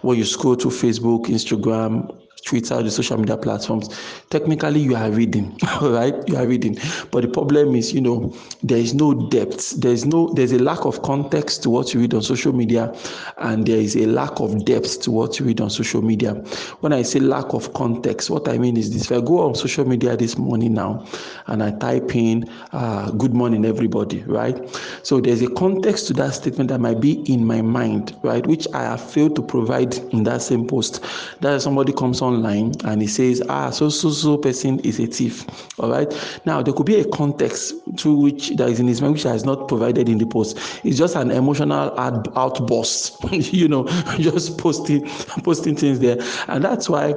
when 0.00 0.16
you 0.16 0.24
scroll 0.24 0.56
to 0.56 0.68
Facebook, 0.68 1.26
Instagram, 1.26 2.10
Twitter, 2.44 2.82
the 2.82 2.90
social 2.90 3.18
media 3.18 3.36
platforms, 3.36 3.88
technically 4.30 4.80
you 4.80 4.94
are 4.96 5.10
reading, 5.10 5.56
right? 5.82 6.14
You 6.28 6.36
are 6.36 6.46
reading. 6.46 6.78
But 7.10 7.22
the 7.22 7.28
problem 7.28 7.74
is, 7.74 7.92
you 7.92 8.00
know, 8.00 8.34
there 8.62 8.78
is 8.78 8.94
no 8.94 9.14
depth. 9.28 9.80
There's 9.80 10.04
no 10.04 10.32
there's 10.34 10.52
a 10.52 10.58
lack 10.58 10.84
of 10.84 11.02
context 11.02 11.62
to 11.64 11.70
what 11.70 11.94
you 11.94 12.00
read 12.00 12.14
on 12.14 12.22
social 12.22 12.52
media, 12.52 12.94
and 13.38 13.66
there 13.66 13.78
is 13.78 13.96
a 13.96 14.06
lack 14.06 14.40
of 14.40 14.64
depth 14.64 15.00
to 15.02 15.10
what 15.10 15.38
you 15.38 15.46
read 15.46 15.60
on 15.60 15.70
social 15.70 16.02
media. 16.02 16.34
When 16.80 16.92
I 16.92 17.02
say 17.02 17.20
lack 17.20 17.52
of 17.54 17.72
context, 17.74 18.30
what 18.30 18.48
I 18.48 18.58
mean 18.58 18.76
is 18.76 18.92
this: 18.92 19.10
if 19.10 19.12
I 19.12 19.24
go 19.24 19.40
on 19.40 19.54
social 19.54 19.84
media 19.86 20.16
this 20.16 20.36
morning 20.38 20.74
now 20.74 21.04
and 21.46 21.62
I 21.62 21.70
type 21.72 22.14
in 22.14 22.48
uh, 22.72 23.10
good 23.12 23.34
morning 23.34 23.64
everybody, 23.64 24.22
right? 24.22 24.56
So 25.02 25.20
there's 25.20 25.42
a 25.42 25.50
context 25.50 26.06
to 26.08 26.12
that 26.14 26.34
statement 26.34 26.70
that 26.70 26.80
might 26.80 27.00
be 27.00 27.22
in 27.32 27.46
my 27.46 27.62
mind, 27.62 28.16
right? 28.22 28.46
Which 28.46 28.66
I 28.74 28.82
have 28.82 29.00
failed 29.00 29.36
to 29.36 29.42
provide 29.42 29.96
in 30.12 30.24
that 30.24 30.42
same 30.42 30.66
post. 30.66 31.04
That 31.40 31.60
somebody 31.62 31.92
comes 31.92 32.20
on 32.22 32.33
online 32.34 32.72
and 32.84 33.00
he 33.00 33.08
says, 33.08 33.42
ah, 33.48 33.70
so 33.70 33.88
so 33.88 34.10
so 34.10 34.36
person 34.36 34.80
is 34.80 34.98
a 35.00 35.06
thief. 35.06 35.46
All 35.78 35.90
right. 35.90 36.12
Now 36.44 36.62
there 36.62 36.74
could 36.74 36.86
be 36.86 36.96
a 36.96 37.04
context 37.04 37.74
to 37.98 38.14
which 38.14 38.50
that 38.56 38.68
is 38.68 38.80
in 38.80 38.88
his 38.88 39.00
mind 39.00 39.14
which 39.14 39.22
has 39.24 39.44
not 39.44 39.68
provided 39.68 40.08
in 40.08 40.18
the 40.18 40.26
post. 40.26 40.58
It's 40.84 40.98
just 40.98 41.16
an 41.16 41.30
emotional 41.30 41.98
ad- 41.98 42.28
outburst, 42.36 43.22
you 43.32 43.68
know, 43.68 43.86
just 44.18 44.58
posting 44.58 45.06
posting 45.42 45.76
things 45.76 46.00
there, 46.00 46.18
and 46.48 46.64
that's 46.64 46.88
why 46.88 47.14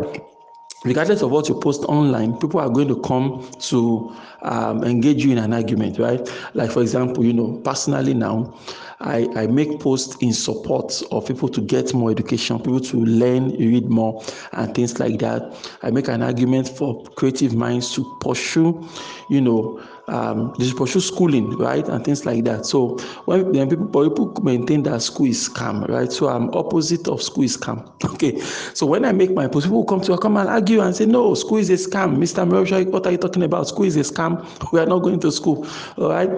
regardless 0.84 1.22
of 1.22 1.32
what 1.32 1.50
you 1.50 1.56
post 1.60 1.84
online, 1.86 2.38
people 2.38 2.60
are 2.60 2.70
going 2.70 2.88
to 2.88 3.00
come 3.02 3.50
to 3.60 4.16
um, 4.44 4.84
engage 4.84 5.24
you 5.26 5.32
in 5.32 5.38
an 5.38 5.54
argument, 5.54 6.00
right? 6.00 6.30
Like, 6.54 6.72
for 6.72 6.82
example, 6.82 7.26
you 7.26 7.34
know, 7.34 7.60
personally 7.64 8.14
now, 8.14 8.54
I, 9.00 9.28
I 9.36 9.48
make 9.48 9.80
posts 9.80 10.16
in 10.22 10.34
support 10.34 11.02
of 11.12 11.28
people 11.28 11.50
to 11.50 11.62
get 11.62 11.94
more 11.94 12.10
education, 12.10 12.58
people 12.58 12.80
to 12.80 12.98
learn, 12.98 13.50
read 13.58 13.90
more, 13.90 14.24
and 14.54 14.74
things 14.74 15.00
like 15.00 15.20
that. 15.20 15.56
I 15.84 15.92
make 15.92 16.08
an 16.08 16.24
argument 16.24 16.70
for 16.70 17.04
creative 17.16 17.54
minds 17.56 17.94
to 17.96 18.18
pursue, 18.22 18.88
you 19.30 19.42
know, 19.42 19.82
um, 20.08 20.54
they 20.58 20.66
should 20.66 20.78
pursue 20.78 21.02
schooling, 21.02 21.58
right, 21.58 21.88
and 21.88 22.04
things 22.04 22.26
like 22.26 22.44
that. 22.46 22.66
So 22.66 22.98
when, 23.26 23.52
when 23.52 23.70
people, 23.70 24.10
people 24.10 24.34
maintain 24.42 24.84
that 24.84 25.02
school 25.02 25.28
is 25.28 25.50
scam, 25.50 25.88
right? 25.90 26.12
So 26.12 26.30
I'm 26.30 26.50
opposite 26.54 27.08
of 27.08 27.22
school 27.22 27.44
is 27.44 27.58
scam. 27.58 27.92
Okay. 28.18 28.40
So 28.74 28.86
when 28.88 29.06
I 29.06 29.12
make 29.12 29.32
my 29.32 29.48
post, 29.48 29.68
people 29.68 29.86
come 29.86 30.02
to 30.02 30.18
come 30.18 30.38
and 30.38 30.50
argue 30.50 30.82
and 30.82 30.96
say, 30.96 31.06
no, 31.06 31.36
school 31.36 31.58
is 31.58 31.70
a 31.70 31.74
scam. 31.74 32.18
Mr. 32.18 32.48
Murray, 32.48 32.86
what 32.86 33.06
are 33.06 33.12
you 33.12 33.18
talking 33.18 33.44
about? 33.44 33.68
School 33.68 33.86
is 33.86 33.96
a 33.96 34.00
scam. 34.00 34.44
We 34.72 34.80
are 34.80 34.86
not 34.86 35.00
going 35.00 35.20
to 35.20 35.32
school. 35.32 35.68
All 35.98 36.10
right. 36.10 36.30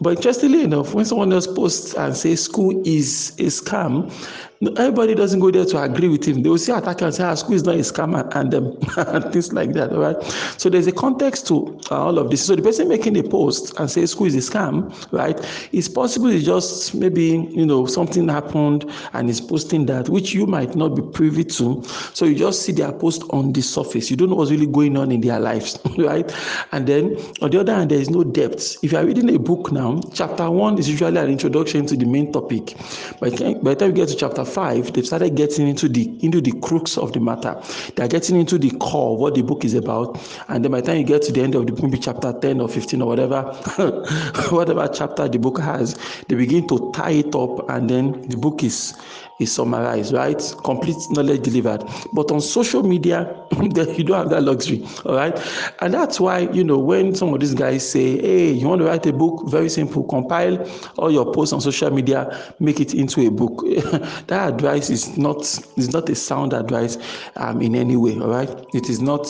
But 0.00 0.16
interestingly 0.16 0.62
enough, 0.62 0.94
when 0.94 1.04
someone 1.04 1.32
else 1.32 1.46
posts 1.46 1.94
and 1.94 2.16
says 2.16 2.44
school 2.44 2.80
is 2.86 3.30
a 3.38 3.46
scam, 3.50 4.10
everybody 4.62 5.14
doesn't 5.14 5.40
go 5.40 5.50
there 5.50 5.64
to 5.64 5.82
agree 5.82 6.08
with 6.08 6.26
him. 6.26 6.42
They 6.42 6.48
will 6.48 6.58
see 6.58 6.72
attack 6.72 7.02
and 7.02 7.14
say, 7.14 7.24
ah, 7.24 7.34
school 7.34 7.54
is 7.54 7.64
not 7.64 7.74
a 7.74 7.78
scam 7.78 8.16
and, 8.34 8.54
um, 8.54 8.78
and 8.96 9.32
things 9.32 9.52
like 9.52 9.72
that. 9.74 9.92
All 9.92 9.98
right. 9.98 10.22
So 10.56 10.70
there's 10.70 10.86
a 10.86 10.92
context 10.92 11.46
to 11.48 11.78
uh, 11.90 12.04
all 12.04 12.18
of 12.18 12.30
this. 12.30 12.46
So 12.46 12.56
the 12.56 12.62
person 12.62 12.88
making 12.88 13.18
a 13.18 13.22
post 13.22 13.78
and 13.78 13.90
says 13.90 14.12
school 14.12 14.26
is 14.26 14.34
a 14.34 14.50
scam, 14.50 14.90
right? 15.12 15.38
It's 15.72 15.88
possible 15.88 16.28
it's 16.28 16.44
just 16.44 16.94
maybe, 16.94 17.48
you 17.50 17.66
know, 17.66 17.86
something 17.86 18.28
happened 18.28 18.90
and 19.12 19.28
is 19.28 19.40
posting 19.40 19.86
that, 19.86 20.08
which 20.08 20.32
you 20.32 20.46
might 20.46 20.74
not 20.74 20.90
be 20.90 21.02
privy 21.02 21.44
to. 21.44 21.82
So 22.14 22.24
you 22.24 22.34
just 22.34 22.62
see 22.62 22.72
their 22.72 22.92
post 22.92 23.24
on 23.30 23.52
the 23.52 23.60
surface. 23.60 24.10
You 24.10 24.16
don't 24.16 24.30
know 24.30 24.36
what's 24.36 24.50
really 24.50 24.66
going 24.66 24.96
on 24.96 25.12
in 25.12 25.20
their 25.20 25.38
lives, 25.38 25.78
right? 25.98 26.32
And 26.72 26.86
then 26.86 27.16
on 27.42 27.50
the 27.50 27.60
other 27.60 27.74
hand, 27.74 27.90
there 27.90 28.00
is 28.00 28.08
no 28.08 28.24
depth. 28.24 28.82
If 28.82 28.92
you 28.92 28.98
are 28.98 29.04
reading 29.04 29.34
a 29.34 29.38
book 29.38 29.70
now, 29.70 30.00
chapter 30.14 30.50
one 30.50 30.78
is 30.78 30.88
usually 30.88 31.18
an 31.18 31.28
introduction 31.28 31.86
to 31.86 31.96
the 31.96 32.06
main 32.06 32.32
topic. 32.32 32.74
By, 33.20 33.30
by 33.30 33.74
the 33.74 33.76
time 33.76 33.90
you 33.90 33.96
get 33.96 34.08
to 34.08 34.16
chapter 34.16 34.45
five, 34.46 34.92
they've 34.92 35.06
started 35.06 35.34
getting 35.34 35.68
into 35.68 35.88
the 35.88 36.08
into 36.24 36.40
the 36.40 36.52
crux 36.60 36.96
of 36.96 37.12
the 37.12 37.20
matter. 37.20 37.60
They're 37.96 38.08
getting 38.08 38.36
into 38.36 38.58
the 38.58 38.70
core 38.78 39.14
of 39.14 39.20
what 39.20 39.34
the 39.34 39.42
book 39.42 39.64
is 39.64 39.74
about. 39.74 40.18
And 40.48 40.64
then 40.64 40.72
by 40.72 40.80
the 40.80 40.86
time 40.86 40.98
you 40.98 41.04
get 41.04 41.22
to 41.22 41.32
the 41.32 41.42
end 41.42 41.54
of 41.54 41.66
the 41.66 41.82
maybe 41.82 41.98
chapter 41.98 42.32
10 42.32 42.60
or 42.60 42.68
15 42.68 43.02
or 43.02 43.08
whatever, 43.08 43.42
whatever 44.50 44.88
chapter 44.92 45.28
the 45.28 45.38
book 45.38 45.58
has, 45.60 45.98
they 46.28 46.34
begin 46.36 46.66
to 46.68 46.90
tie 46.94 47.10
it 47.10 47.34
up 47.34 47.68
and 47.70 47.90
then 47.90 48.22
the 48.28 48.36
book 48.36 48.62
is 48.62 48.94
is 49.38 49.52
summarized, 49.52 50.12
right? 50.12 50.40
Complete 50.64 50.96
knowledge 51.10 51.42
delivered. 51.42 51.84
But 52.12 52.30
on 52.30 52.40
social 52.40 52.82
media, 52.82 53.34
you 53.60 53.68
don't 54.04 54.18
have 54.18 54.30
that 54.30 54.42
luxury, 54.42 54.86
all 55.04 55.14
right? 55.14 55.38
And 55.80 55.92
that's 55.92 56.18
why, 56.18 56.40
you 56.40 56.64
know, 56.64 56.78
when 56.78 57.14
some 57.14 57.32
of 57.34 57.40
these 57.40 57.54
guys 57.54 57.88
say, 57.88 58.18
hey, 58.20 58.52
you 58.52 58.66
want 58.66 58.80
to 58.80 58.86
write 58.86 59.06
a 59.06 59.12
book, 59.12 59.48
very 59.48 59.68
simple, 59.68 60.04
compile 60.04 60.66
all 60.98 61.10
your 61.10 61.32
posts 61.32 61.52
on 61.52 61.60
social 61.60 61.90
media, 61.90 62.54
make 62.60 62.80
it 62.80 62.94
into 62.94 63.26
a 63.26 63.30
book. 63.30 63.64
that 64.26 64.48
advice 64.54 64.90
is 64.90 65.16
not 65.16 65.40
is 65.76 65.92
not 65.92 66.08
a 66.08 66.14
sound 66.14 66.52
advice 66.52 66.98
um, 67.36 67.60
in 67.60 67.74
any 67.74 67.96
way, 67.96 68.18
all 68.18 68.28
right? 68.28 68.50
It 68.74 68.88
is 68.88 69.00
not 69.00 69.26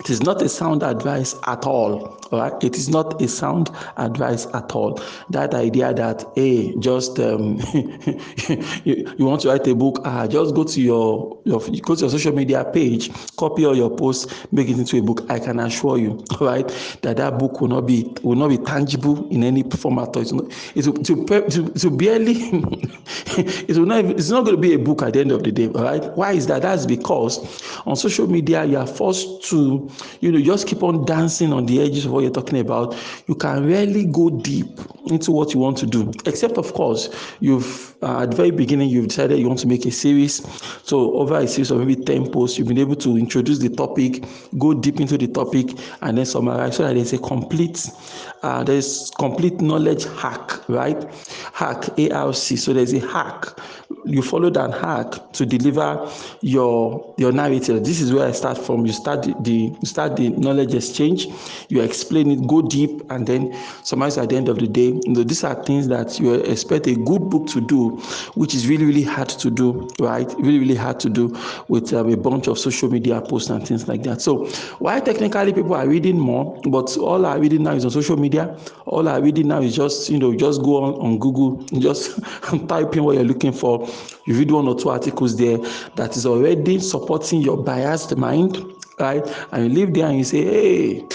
it 0.00 0.10
is 0.10 0.22
not 0.22 0.40
a 0.42 0.48
sound 0.48 0.82
advice 0.84 1.34
at 1.46 1.66
all. 1.66 2.16
All 2.30 2.38
right? 2.38 2.52
It 2.62 2.76
is 2.76 2.88
not 2.88 3.20
a 3.20 3.26
sound 3.26 3.70
advice 3.96 4.46
at 4.54 4.70
all. 4.72 5.00
That 5.30 5.54
idea 5.54 5.92
that, 5.92 6.24
hey, 6.36 6.74
just 6.78 7.18
um, 7.18 7.58
you, 8.84 9.12
you 9.18 9.24
want 9.24 9.40
to 9.42 9.48
write 9.48 9.66
a 9.66 9.74
book, 9.74 10.00
uh, 10.04 10.28
just 10.28 10.54
go 10.54 10.62
to 10.62 10.80
your, 10.80 11.40
your 11.44 11.58
go 11.82 11.94
to 11.96 12.00
your 12.02 12.10
social 12.10 12.32
media 12.32 12.64
page, 12.72 13.10
copy 13.36 13.64
all 13.64 13.76
your 13.76 13.90
posts, 13.94 14.32
make 14.52 14.68
it 14.68 14.78
into 14.78 14.98
a 14.98 15.02
book. 15.02 15.28
I 15.30 15.40
can 15.40 15.58
assure 15.58 15.98
you, 15.98 16.22
right, 16.40 16.68
that 17.02 17.16
that 17.16 17.38
book 17.38 17.60
will 17.60 17.68
not 17.68 17.86
be 17.86 18.12
will 18.22 18.36
not 18.36 18.48
be 18.48 18.58
tangible 18.58 19.28
in 19.30 19.42
any 19.42 19.64
format. 19.64 20.16
It 20.16 20.32
will, 20.32 20.48
it 20.76 20.86
will, 20.86 21.24
will, 21.24 21.68
it 21.74 21.84
will 21.84 21.96
barely 21.96 22.34
it 23.36 23.76
will 23.76 23.86
not 23.86 24.04
it's 24.04 24.30
not 24.30 24.44
going 24.44 24.56
to 24.56 24.62
be 24.62 24.74
a 24.74 24.78
book 24.78 25.02
at 25.02 25.14
the 25.14 25.20
end 25.20 25.32
of 25.32 25.42
the 25.42 25.50
day. 25.50 25.68
All 25.68 25.82
right? 25.82 26.04
Why 26.16 26.32
is 26.32 26.46
that? 26.46 26.62
That's 26.62 26.86
because 26.86 27.38
on 27.86 27.96
social 27.96 28.28
media 28.28 28.64
you 28.64 28.76
are 28.76 28.86
forced 28.86 29.42
to 29.50 29.87
you 30.20 30.32
know 30.32 30.40
just 30.40 30.66
keep 30.66 30.82
on 30.82 31.04
dancing 31.04 31.52
on 31.52 31.66
the 31.66 31.80
edges 31.80 32.06
of 32.06 32.12
what 32.12 32.22
you're 32.22 32.30
talking 32.30 32.58
about. 32.58 32.96
You 33.26 33.34
can 33.34 33.66
rarely 33.66 34.06
go 34.06 34.30
deep 34.30 34.78
into 35.10 35.32
what 35.32 35.54
you 35.54 35.60
want 35.60 35.76
to 35.76 35.86
do 35.86 36.12
except 36.26 36.58
of 36.58 36.72
course 36.74 37.08
you've 37.40 37.94
uh, 38.02 38.22
at 38.22 38.30
the 38.30 38.36
very 38.36 38.50
beginning 38.50 38.88
you've 38.88 39.08
decided 39.08 39.38
you 39.38 39.46
want 39.48 39.58
to 39.58 39.66
make 39.66 39.84
a 39.84 39.90
series 39.90 40.46
so 40.86 41.12
over 41.14 41.36
a 41.36 41.46
series 41.46 41.70
of 41.70 41.78
maybe 41.78 41.96
10 41.96 42.30
posts 42.30 42.58
you've 42.58 42.68
been 42.68 42.78
able 42.78 42.96
to 42.96 43.16
introduce 43.16 43.58
the 43.58 43.68
topic 43.68 44.24
go 44.58 44.74
deep 44.74 45.00
into 45.00 45.18
the 45.18 45.26
topic 45.26 45.66
and 46.02 46.18
then 46.18 46.26
summarize 46.26 46.76
so 46.76 46.84
that 46.84 46.94
there's 46.94 47.12
a 47.12 47.18
complete 47.18 47.88
uh, 48.42 48.62
there's 48.62 49.10
complete 49.18 49.60
knowledge 49.60 50.04
hack, 50.16 50.68
right? 50.68 51.12
Hack, 51.52 51.88
ARC. 52.12 52.34
So 52.34 52.72
there's 52.72 52.92
a 52.92 53.00
hack. 53.00 53.46
You 54.04 54.22
follow 54.22 54.50
that 54.50 54.74
hack 54.74 55.32
to 55.32 55.46
deliver 55.46 56.08
your 56.40 57.14
your 57.18 57.32
narrative. 57.32 57.84
This 57.84 58.00
is 58.00 58.12
where 58.12 58.28
I 58.28 58.32
start 58.32 58.58
from. 58.58 58.86
You 58.86 58.92
start 58.92 59.22
the, 59.24 59.34
the 59.40 59.86
start 59.86 60.16
the 60.16 60.28
knowledge 60.30 60.74
exchange. 60.74 61.26
You 61.68 61.82
explain 61.82 62.30
it, 62.30 62.46
go 62.46 62.62
deep, 62.62 63.02
and 63.10 63.26
then 63.26 63.56
summarize 63.82 64.18
at 64.18 64.28
the 64.28 64.36
end 64.36 64.48
of 64.48 64.58
the 64.58 64.68
day, 64.68 64.97
these 65.06 65.44
are 65.44 65.54
things 65.64 65.88
that 65.88 66.18
you 66.18 66.34
expect 66.34 66.86
a 66.86 66.94
good 66.94 67.28
book 67.30 67.46
to 67.48 67.60
do, 67.60 67.90
which 68.34 68.54
is 68.54 68.68
really 68.68 68.84
really 68.84 69.02
hard 69.02 69.28
to 69.28 69.50
do, 69.50 69.88
right? 69.98 70.28
Really 70.38 70.58
really 70.58 70.74
hard 70.74 71.00
to 71.00 71.08
do 71.10 71.36
with 71.68 71.92
um, 71.92 72.10
a 72.10 72.16
bunch 72.16 72.48
of 72.48 72.58
social 72.58 72.90
media 72.90 73.20
posts 73.20 73.50
and 73.50 73.66
things 73.66 73.88
like 73.88 74.02
that. 74.04 74.20
So 74.20 74.46
why 74.78 75.00
technically 75.00 75.52
people 75.52 75.74
are 75.74 75.86
reading 75.88 76.18
more, 76.18 76.60
but 76.68 76.96
all 76.96 77.24
are 77.26 77.38
reading 77.38 77.62
now 77.62 77.72
is 77.74 77.84
on 77.84 77.90
social 77.90 78.16
media. 78.16 78.58
All 78.86 79.08
are 79.08 79.20
reading 79.22 79.48
now 79.48 79.60
is 79.60 79.74
just 79.74 80.10
you 80.10 80.18
know 80.18 80.34
just 80.34 80.62
go 80.62 80.82
on 80.82 80.94
on 80.94 81.18
Google, 81.18 81.56
just 81.80 82.20
type 82.68 82.96
in 82.96 83.04
what 83.04 83.14
you're 83.16 83.24
looking 83.24 83.52
for. 83.52 83.88
You 84.26 84.34
read 84.38 84.50
one 84.50 84.68
or 84.68 84.78
two 84.78 84.90
articles 84.90 85.36
there 85.36 85.58
that 85.96 86.16
is 86.16 86.26
already 86.26 86.78
supporting 86.80 87.40
your 87.40 87.56
biased 87.56 88.16
mind, 88.16 88.62
right? 88.98 89.26
And 89.52 89.72
you 89.72 89.80
live 89.80 89.94
there 89.94 90.06
and 90.06 90.18
you 90.18 90.24
say, 90.24 90.44
hey 90.44 91.08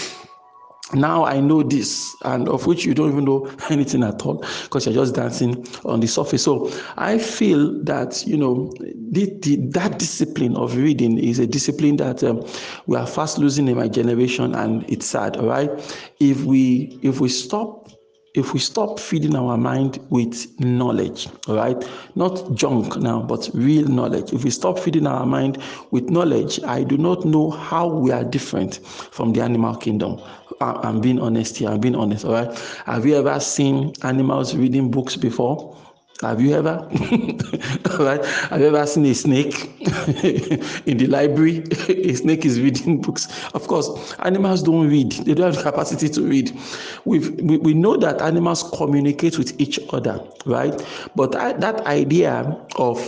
now 0.92 1.24
I 1.24 1.40
know 1.40 1.62
this, 1.62 2.14
and 2.22 2.48
of 2.48 2.66
which 2.66 2.84
you 2.84 2.92
don't 2.94 3.10
even 3.10 3.24
know 3.24 3.50
anything 3.70 4.02
at 4.02 4.20
all 4.26 4.44
because 4.64 4.84
you're 4.84 4.94
just 4.94 5.14
dancing 5.14 5.66
on 5.84 6.00
the 6.00 6.06
surface. 6.06 6.44
So 6.44 6.70
I 6.96 7.18
feel 7.18 7.82
that 7.84 8.26
you 8.26 8.36
know 8.36 8.70
the, 8.78 9.32
the, 9.40 9.56
that 9.70 9.98
discipline 9.98 10.56
of 10.56 10.76
reading 10.76 11.18
is 11.18 11.38
a 11.38 11.46
discipline 11.46 11.96
that 11.96 12.22
um, 12.22 12.44
we 12.86 12.96
are 12.96 13.06
fast 13.06 13.38
losing 13.38 13.66
in 13.68 13.76
my 13.76 13.88
generation, 13.88 14.54
and 14.54 14.84
it's 14.90 15.06
sad. 15.06 15.38
All 15.38 15.46
right, 15.46 15.70
if 16.20 16.42
we 16.44 16.98
if 17.02 17.20
we 17.20 17.30
stop 17.30 17.84
if 18.34 18.52
we 18.52 18.58
stop 18.58 18.98
feeding 18.98 19.36
our 19.36 19.56
mind 19.56 20.00
with 20.10 20.58
knowledge, 20.58 21.28
all 21.46 21.54
right, 21.54 21.88
not 22.16 22.52
junk 22.54 22.96
now, 22.96 23.22
but 23.22 23.48
real 23.54 23.86
knowledge, 23.86 24.32
if 24.32 24.42
we 24.42 24.50
stop 24.50 24.76
feeding 24.78 25.06
our 25.06 25.24
mind 25.24 25.62
with 25.92 26.10
knowledge, 26.10 26.58
I 26.64 26.82
do 26.82 26.98
not 26.98 27.24
know 27.24 27.50
how 27.50 27.86
we 27.86 28.10
are 28.10 28.24
different 28.24 28.84
from 28.84 29.32
the 29.32 29.40
animal 29.40 29.76
kingdom. 29.76 30.20
I'm 30.60 31.00
being 31.00 31.20
honest 31.20 31.56
here, 31.56 31.68
I'm 31.68 31.80
being 31.80 31.96
honest, 31.96 32.24
all 32.24 32.32
right. 32.32 32.58
Have 32.86 33.04
you 33.06 33.16
ever 33.16 33.38
seen 33.40 33.92
animals 34.02 34.54
reading 34.56 34.90
books 34.90 35.16
before? 35.16 35.76
Have 36.22 36.40
you 36.40 36.54
ever? 36.54 36.88
right? 37.98 38.24
Have 38.24 38.60
you 38.60 38.68
ever 38.68 38.86
seen 38.86 39.04
a 39.06 39.14
snake 39.14 39.72
in 40.86 40.96
the 40.96 41.06
library? 41.08 41.64
a 41.88 42.14
snake 42.14 42.44
is 42.46 42.60
reading 42.60 43.00
books. 43.00 43.28
Of 43.52 43.66
course, 43.66 44.14
animals 44.20 44.62
don't 44.62 44.88
read. 44.88 45.12
They 45.12 45.34
don't 45.34 45.52
have 45.52 45.56
the 45.56 45.70
capacity 45.70 46.08
to 46.10 46.22
read. 46.22 46.56
We've, 47.04 47.38
we 47.40 47.58
we 47.58 47.74
know 47.74 47.96
that 47.96 48.22
animals 48.22 48.62
communicate 48.76 49.38
with 49.38 49.60
each 49.60 49.80
other, 49.92 50.20
right? 50.46 50.86
But 51.16 51.32
that, 51.32 51.60
that 51.60 51.80
idea 51.86 52.58
of 52.76 52.98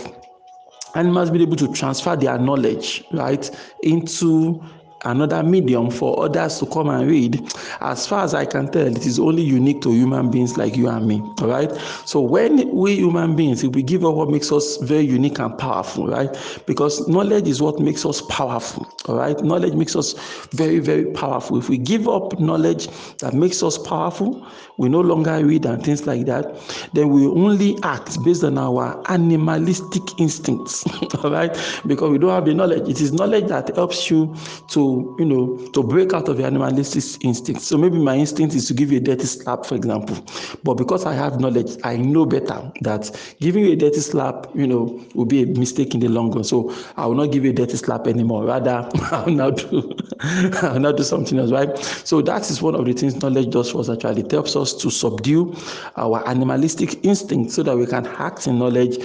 animals 0.95 1.29
being 1.31 1.43
able 1.43 1.55
to 1.57 1.71
transfer 1.73 2.15
their 2.15 2.37
knowledge, 2.37 3.05
right, 3.13 3.49
into 3.83 4.61
another 5.05 5.43
medium 5.43 5.89
for 5.91 6.23
others 6.23 6.59
to 6.59 6.65
come 6.65 6.89
and 6.89 7.09
read. 7.09 7.53
As 7.81 8.07
far 8.07 8.23
as 8.23 8.33
i 8.33 8.45
can 8.45 8.71
tell 8.71 8.87
it 8.87 9.05
is 9.05 9.19
only 9.19 9.41
unique 9.43 9.81
to 9.81 9.91
human 9.91 10.29
beings 10.31 10.57
like 10.57 10.75
you 10.75 10.87
and 10.89 11.07
me 11.07 11.21
all 11.41 11.47
right? 11.47 11.71
So 12.05 12.21
when 12.21 12.69
we 12.73 12.95
human 12.95 13.35
beings 13.35 13.63
if 13.63 13.73
we 13.75 13.83
give 13.83 14.05
up 14.05 14.15
what 14.15 14.29
makes 14.29 14.51
us 14.51 14.77
very 14.77 15.05
unique 15.05 15.39
and 15.39 15.57
powerful 15.57 16.07
right? 16.07 16.29
Because 16.65 17.07
knowledge 17.07 17.47
is 17.47 17.61
what 17.61 17.79
makes 17.79 18.05
us 18.05 18.21
powerful 18.23 18.87
all 19.05 19.15
right? 19.15 19.39
Knowledge 19.43 19.73
makes 19.73 19.95
us 19.95 20.13
very 20.51 20.79
very 20.79 21.05
powerful. 21.11 21.57
If 21.57 21.69
we 21.69 21.77
give 21.77 22.07
up 22.07 22.39
knowledge 22.39 22.87
that 23.19 23.33
makes 23.33 23.61
us 23.63 23.77
powerful 23.77 24.45
we 24.77 24.89
no 24.89 25.01
longer 25.01 25.43
read 25.43 25.65
and 25.65 25.83
things 25.83 26.05
like 26.05 26.25
that 26.25 26.45
then 26.93 27.09
we 27.09 27.25
only 27.27 27.77
act 27.83 28.23
based 28.23 28.43
on 28.43 28.57
our 28.57 29.01
animalistic 29.11 30.19
instincts 30.19 30.85
all 31.23 31.31
right? 31.31 31.53
Because 31.85 32.11
we 32.11 32.17
don't 32.17 32.29
have 32.31 32.45
the 32.45 32.53
knowledge. 32.53 32.87
It 32.89 33.01
is 33.01 33.13
knowledge 33.13 33.47
that 33.47 33.75
helps 33.75 34.09
you 34.09 34.35
to 34.69 34.86
you 35.19 35.25
know 35.25 35.57
to 35.71 35.83
break 35.83 36.13
out 36.13 36.27
of 36.29 36.37
your 36.39 36.47
animalistic 36.47 37.23
instinct. 37.23 37.61
So 37.61 37.77
maybe 37.77 37.97
my 37.97 38.15
instinct 38.15 38.55
is 38.55 38.67
to 38.67 38.73
give 38.73 38.91
you 38.91 38.97
a 38.97 39.01
dirty 39.01 39.25
slap 39.25 39.65
for 39.65 39.75
example. 39.75 40.17
But 40.63 40.75
because 40.75 41.05
i 41.05 41.13
have 41.13 41.39
knowledge 41.39 41.77
i 41.83 41.95
know 41.97 42.25
better 42.25 42.71
that 42.81 43.09
giving 43.39 43.65
you 43.65 43.73
a 43.73 43.75
dirty 43.75 43.99
slap 43.99 44.47
you 44.55 44.67
know 44.67 45.03
will 45.15 45.25
be 45.25 45.43
a 45.43 45.45
mistake 45.45 45.93
in 45.93 45.99
the 45.99 46.07
long 46.07 46.31
run. 46.31 46.43
So 46.43 46.73
i 46.97 47.05
will 47.05 47.15
not 47.15 47.31
give 47.31 47.43
you 47.45 47.51
a 47.51 47.53
dirty 47.53 47.77
slap 47.77 48.07
anymore. 48.07 48.45
Rather 48.45 48.89
i 49.11 49.23
will 49.25 49.33
now 49.33 49.49
do 49.51 49.93
i 50.61 50.71
will 50.73 50.79
now 50.79 50.91
do 50.91 51.03
something 51.03 51.37
else 51.39 51.51
right? 51.51 51.77
So 51.77 52.21
that 52.21 52.49
is 52.49 52.61
one 52.61 52.75
of 52.75 52.85
the 52.85 52.93
things 52.93 53.15
knowledge 53.21 53.49
does 53.51 53.71
for 53.71 53.79
us 53.81 53.89
actually. 53.89 54.21
It 54.21 54.31
helps 54.31 54.55
us 54.55 54.73
to 54.75 54.89
subdue 54.89 55.55
our 55.95 56.27
animalistic 56.27 57.03
instinct 57.05 57.51
so 57.51 57.63
that 57.63 57.77
we 57.77 57.85
can 57.85 58.05
act 58.07 58.47
in 58.47 58.59
knowledge 58.59 58.97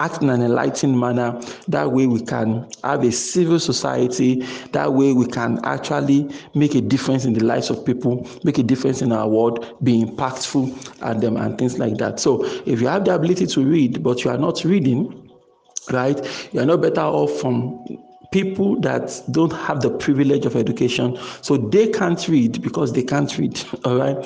act 0.00 0.22
in 0.22 0.30
an 0.30 0.42
enlightened 0.42 0.98
manner. 0.98 1.40
That 1.68 1.90
way, 1.92 2.06
we 2.06 2.20
can 2.20 2.68
have 2.84 3.04
a 3.04 3.12
civil 3.12 3.58
society. 3.58 4.46
That 4.72 4.92
way, 4.92 5.12
we 5.12 5.26
can 5.26 5.60
actually 5.64 6.30
make 6.54 6.74
a 6.74 6.80
difference 6.80 7.24
in 7.24 7.32
the 7.32 7.44
lives 7.44 7.70
of 7.70 7.84
people, 7.84 8.26
make 8.44 8.58
a 8.58 8.62
difference 8.62 9.02
in 9.02 9.12
our 9.12 9.28
world, 9.28 9.76
be 9.82 10.04
impactful, 10.04 10.92
and 11.02 11.20
them 11.22 11.36
and 11.36 11.58
things 11.58 11.78
like 11.78 11.96
that. 11.98 12.20
So, 12.20 12.44
if 12.66 12.80
you 12.80 12.86
have 12.88 13.04
the 13.04 13.14
ability 13.14 13.46
to 13.46 13.64
read, 13.64 14.02
but 14.02 14.24
you 14.24 14.30
are 14.30 14.38
not 14.38 14.64
reading, 14.64 15.30
right, 15.90 16.18
you 16.52 16.60
are 16.60 16.66
not 16.66 16.80
better 16.80 17.00
off 17.00 17.32
from 17.40 17.84
people 18.30 18.78
that 18.80 19.22
don't 19.30 19.52
have 19.52 19.80
the 19.80 19.88
privilege 19.88 20.44
of 20.44 20.54
education 20.54 21.18
so 21.40 21.56
they 21.56 21.88
can't 21.88 22.28
read 22.28 22.60
because 22.60 22.92
they 22.92 23.02
can't 23.02 23.38
read 23.38 23.58
all 23.84 23.96
right? 23.96 24.16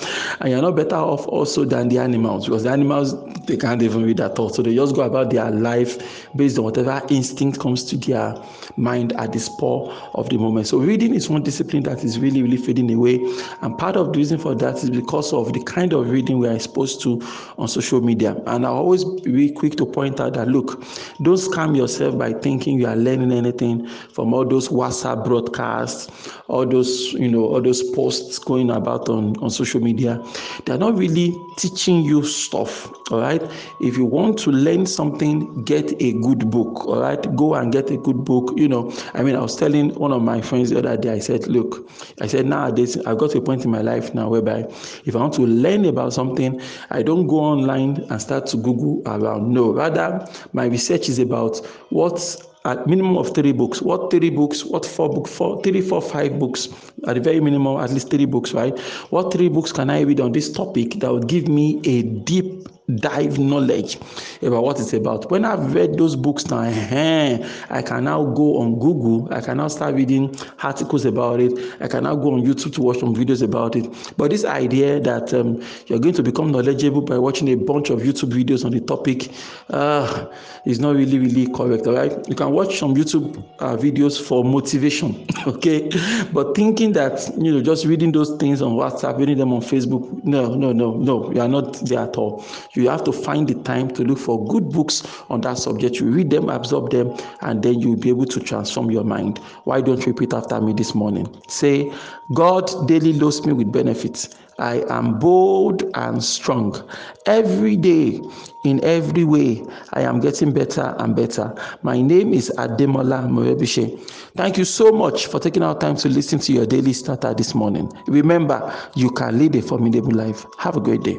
And 0.40 0.50
you're 0.50 0.62
not 0.62 0.74
better 0.74 0.96
off 0.96 1.26
also 1.28 1.64
than 1.64 1.88
the 1.88 1.98
animals 1.98 2.46
because 2.46 2.64
the 2.64 2.70
animals 2.70 3.14
they 3.46 3.56
can't 3.56 3.82
even 3.82 4.04
read 4.04 4.20
at 4.20 4.38
all. 4.38 4.48
So 4.48 4.62
they 4.62 4.74
just 4.74 4.94
go 4.96 5.02
about 5.02 5.30
their 5.30 5.50
life 5.50 6.26
based 6.34 6.58
on 6.58 6.64
whatever 6.64 7.00
instinct 7.10 7.60
comes 7.60 7.84
to 7.84 7.96
their 7.96 8.34
mind 8.76 9.12
at 9.14 9.32
the 9.32 9.38
spur 9.38 9.88
of 10.14 10.28
the 10.30 10.38
moment. 10.38 10.66
So 10.66 10.78
reading 10.78 11.14
is 11.14 11.28
one 11.30 11.42
discipline 11.42 11.84
that 11.84 12.02
is 12.02 12.18
really 12.18 12.42
really 12.42 12.56
fading 12.56 12.92
away. 12.92 13.20
And 13.62 13.78
part 13.78 13.96
of 13.96 14.12
the 14.12 14.18
reason 14.18 14.38
for 14.38 14.54
that 14.56 14.82
is 14.82 14.90
because 14.90 15.32
of 15.32 15.52
the 15.52 15.62
kind 15.62 15.92
of 15.92 16.10
reading 16.10 16.38
we 16.38 16.48
are 16.48 16.54
exposed 16.54 17.02
to 17.02 17.20
on 17.56 17.68
social 17.68 18.00
media. 18.00 18.36
And 18.46 18.66
i 18.66 18.68
always 18.68 19.04
be 19.04 19.50
quick 19.50 19.76
to 19.76 19.86
point 19.86 20.20
out 20.20 20.34
that 20.34 20.48
look 20.48 20.82
don't 21.22 21.36
scam 21.36 21.76
yourself 21.76 22.18
by 22.18 22.32
thinking 22.32 22.80
you 22.80 22.86
are 22.86 22.96
learning 22.96 23.32
anything 23.32 23.88
from 24.12 24.32
all 24.34 24.44
those 24.44 24.68
WhatsApp 24.68 25.24
broadcasts, 25.24 26.08
all 26.48 26.66
those, 26.66 27.12
you 27.14 27.28
know, 27.28 27.44
all 27.44 27.60
those 27.60 27.82
posts 27.90 28.38
going 28.38 28.70
about 28.70 29.08
on, 29.08 29.36
on 29.42 29.50
social 29.50 29.80
media. 29.80 30.22
They're 30.64 30.78
not 30.78 30.96
really 30.96 31.34
teaching 31.58 32.02
you 32.02 32.24
stuff. 32.24 32.90
All 33.10 33.20
right. 33.20 33.42
If 33.80 33.96
you 33.96 34.04
want 34.04 34.38
to 34.40 34.50
learn 34.50 34.86
something, 34.86 35.64
get 35.64 35.92
a 36.00 36.12
good 36.20 36.50
book. 36.50 36.86
All 36.86 37.00
right. 37.00 37.36
Go 37.36 37.54
and 37.54 37.72
get 37.72 37.90
a 37.90 37.96
good 37.96 38.24
book. 38.24 38.52
You 38.56 38.68
know, 38.68 38.92
I 39.14 39.22
mean, 39.22 39.36
I 39.36 39.40
was 39.40 39.56
telling 39.56 39.94
one 39.94 40.12
of 40.12 40.22
my 40.22 40.40
friends 40.40 40.70
the 40.70 40.78
other 40.78 40.96
day, 40.96 41.12
I 41.12 41.18
said, 41.18 41.46
look, 41.46 41.88
I 42.20 42.26
said, 42.26 42.46
nowadays 42.46 42.96
I've 43.06 43.18
got 43.18 43.30
to 43.32 43.38
a 43.38 43.42
point 43.42 43.64
in 43.64 43.70
my 43.70 43.82
life 43.82 44.14
now 44.14 44.28
whereby 44.28 44.66
if 45.04 45.14
I 45.14 45.18
want 45.18 45.34
to 45.34 45.42
learn 45.42 45.84
about 45.84 46.12
something, 46.12 46.60
I 46.90 47.02
don't 47.02 47.26
go 47.26 47.36
online 47.36 48.04
and 48.10 48.20
start 48.20 48.46
to 48.46 48.56
Google 48.56 49.02
around. 49.06 49.52
No, 49.52 49.72
rather 49.72 50.26
my 50.52 50.66
research 50.66 51.08
is 51.08 51.18
about 51.18 51.58
what's 51.90 52.42
at 52.64 52.86
minimum 52.86 53.16
of 53.16 53.34
three 53.34 53.52
books. 53.52 53.82
What 53.82 54.10
three 54.10 54.30
books? 54.30 54.64
What 54.64 54.86
four 54.86 55.08
books? 55.08 55.34
Four, 55.34 55.62
three, 55.62 55.80
four, 55.80 56.00
five 56.00 56.38
books. 56.38 56.68
At 57.06 57.14
the 57.14 57.20
very 57.20 57.40
minimum, 57.40 57.78
at 57.78 57.90
least 57.90 58.10
three 58.10 58.26
books, 58.26 58.52
right? 58.52 58.78
What 59.10 59.32
three 59.32 59.48
books 59.48 59.72
can 59.72 59.90
I 59.90 60.00
read 60.00 60.20
on 60.20 60.32
this 60.32 60.52
topic 60.52 61.00
that 61.00 61.12
would 61.12 61.28
give 61.28 61.48
me 61.48 61.80
a 61.84 62.02
deep 62.02 62.68
dive 62.96 63.38
knowledge 63.38 63.96
about 64.42 64.64
what 64.64 64.80
it's 64.80 64.92
about. 64.92 65.30
When 65.30 65.44
I've 65.44 65.74
read 65.74 65.96
those 65.96 66.16
books 66.16 66.46
now, 66.48 66.60
I 66.60 67.82
can 67.82 68.04
now 68.04 68.24
go 68.24 68.58
on 68.58 68.78
Google, 68.78 69.32
I 69.32 69.40
can 69.40 69.58
now 69.58 69.68
start 69.68 69.94
reading 69.94 70.34
articles 70.62 71.04
about 71.04 71.40
it, 71.40 71.52
I 71.80 71.88
can 71.88 72.04
now 72.04 72.16
go 72.16 72.34
on 72.34 72.42
YouTube 72.42 72.74
to 72.74 72.82
watch 72.82 72.98
some 72.98 73.14
videos 73.14 73.42
about 73.42 73.76
it. 73.76 73.88
But 74.16 74.30
this 74.30 74.44
idea 74.44 75.00
that 75.00 75.32
um, 75.32 75.62
you're 75.86 76.00
going 76.00 76.14
to 76.14 76.22
become 76.22 76.50
knowledgeable 76.50 77.02
by 77.02 77.18
watching 77.18 77.48
a 77.50 77.54
bunch 77.54 77.90
of 77.90 78.00
YouTube 78.00 78.32
videos 78.32 78.64
on 78.64 78.72
the 78.72 78.80
topic 78.80 79.30
uh, 79.70 80.26
is 80.66 80.80
not 80.80 80.96
really, 80.96 81.18
really 81.18 81.46
correct. 81.46 81.86
All 81.86 81.94
right, 81.94 82.12
you 82.28 82.34
can 82.34 82.50
watch 82.50 82.78
some 82.78 82.94
YouTube 82.94 83.44
uh, 83.60 83.76
videos 83.76 84.20
for 84.20 84.44
motivation, 84.44 85.26
okay? 85.46 85.88
But 86.32 86.56
thinking 86.56 86.92
that 86.92 87.32
you 87.38 87.52
know 87.52 87.62
just 87.62 87.86
reading 87.86 88.12
those 88.12 88.36
things 88.36 88.60
on 88.60 88.72
WhatsApp, 88.72 89.18
reading 89.18 89.38
them 89.38 89.52
on 89.52 89.60
Facebook, 89.60 90.22
no, 90.24 90.54
no, 90.54 90.72
no, 90.72 90.96
no, 90.96 91.32
you 91.32 91.40
are 91.40 91.48
not 91.48 91.74
there 91.86 92.00
at 92.00 92.16
all. 92.16 92.44
You 92.74 92.88
have 92.88 93.04
to 93.04 93.12
find 93.12 93.46
the 93.46 93.54
time 93.62 93.90
to 93.92 94.02
look 94.02 94.18
for 94.18 94.46
good 94.46 94.70
books 94.70 95.02
on 95.28 95.42
that 95.42 95.58
subject. 95.58 95.96
You 95.96 96.06
read 96.10 96.30
them, 96.30 96.48
absorb 96.48 96.90
them, 96.90 97.14
and 97.42 97.62
then 97.62 97.80
you'll 97.80 97.96
be 97.96 98.08
able 98.08 98.26
to 98.26 98.40
transform 98.40 98.90
your 98.90 99.04
mind. 99.04 99.38
Why 99.64 99.82
don't 99.82 100.00
you 100.00 100.12
repeat 100.12 100.32
after 100.32 100.58
me 100.60 100.72
this 100.72 100.94
morning? 100.94 101.28
Say, 101.48 101.92
God 102.34 102.88
daily 102.88 103.12
loads 103.12 103.44
me 103.44 103.52
with 103.52 103.70
benefits. 103.70 104.30
I 104.58 104.84
am 104.88 105.18
bold 105.18 105.82
and 105.94 106.22
strong. 106.22 106.88
Every 107.26 107.76
day, 107.76 108.20
in 108.64 108.82
every 108.84 109.24
way, 109.24 109.64
I 109.92 110.02
am 110.02 110.20
getting 110.20 110.52
better 110.52 110.94
and 110.98 111.14
better. 111.14 111.54
My 111.82 112.00
name 112.00 112.32
is 112.32 112.50
Ademola 112.56 113.28
Morebise. 113.28 113.98
Thank 114.36 114.56
you 114.56 114.64
so 114.64 114.92
much 114.92 115.26
for 115.26 115.38
taking 115.40 115.62
our 115.62 115.76
time 115.78 115.96
to 115.96 116.08
listen 116.08 116.38
to 116.40 116.52
your 116.52 116.66
daily 116.66 116.92
starter 116.92 117.34
this 117.34 117.54
morning. 117.54 117.90
Remember, 118.06 118.74
you 118.94 119.10
can 119.10 119.38
lead 119.38 119.56
a 119.56 119.62
formidable 119.62 120.12
life. 120.12 120.46
Have 120.58 120.76
a 120.76 120.80
great 120.80 121.02
day. 121.02 121.18